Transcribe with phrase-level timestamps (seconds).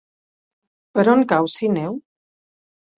[0.97, 1.97] Per on cau Sineu?